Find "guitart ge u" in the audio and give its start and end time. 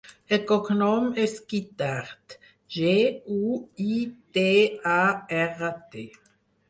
1.51-3.61